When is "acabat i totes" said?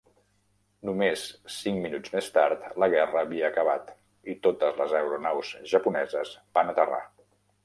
3.53-4.83